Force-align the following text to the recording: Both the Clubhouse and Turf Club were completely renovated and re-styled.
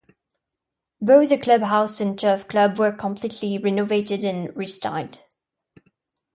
Both 0.99 1.29
the 1.29 1.37
Clubhouse 1.37 2.01
and 2.01 2.17
Turf 2.17 2.47
Club 2.47 2.79
were 2.79 2.91
completely 2.91 3.59
renovated 3.59 4.23
and 4.23 4.49
re-styled. 4.57 5.19